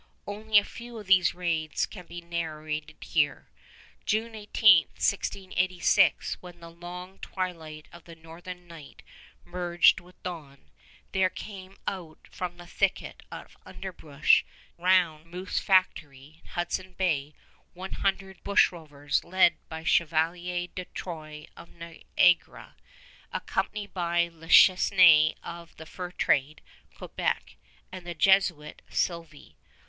Only 0.25 0.57
a 0.57 0.63
few 0.63 0.97
of 0.97 1.05
these 1.05 1.35
raids 1.35 1.85
can 1.85 2.07
be 2.07 2.21
narrated 2.21 2.95
here. 3.01 3.51
June 4.03 4.33
18, 4.33 4.85
1686, 4.95 6.37
when 6.41 6.59
the 6.59 6.71
long 6.71 7.19
twilight 7.19 7.87
of 7.93 8.05
the 8.05 8.15
northern 8.15 8.67
night 8.67 9.03
merged 9.45 9.99
with 9.99 10.15
dawn, 10.23 10.71
there 11.11 11.29
came 11.29 11.77
out 11.85 12.27
from 12.31 12.57
the 12.57 12.65
thicket 12.65 13.21
of 13.31 13.55
underbrush 13.63 14.43
round 14.75 15.27
Moose 15.27 15.59
Factory, 15.59 16.41
Hudson 16.47 16.93
Bay, 16.93 17.35
one 17.75 17.91
hundred 17.91 18.43
bush 18.43 18.71
rovers, 18.71 19.23
led 19.23 19.53
by 19.69 19.83
Chevalier 19.83 20.65
de 20.73 20.85
Troyes 20.95 21.45
of 21.55 21.69
Niagara, 21.69 22.75
accompanied 23.31 23.93
by 23.93 24.29
Le 24.29 24.47
Chesnaye 24.47 25.35
of 25.43 25.75
the 25.75 25.85
fur 25.85 26.09
trade, 26.09 26.61
Quebec, 26.95 27.55
and 27.91 28.03
the 28.07 28.15
Jesuit, 28.15 28.81
Sylvie. 28.89 29.57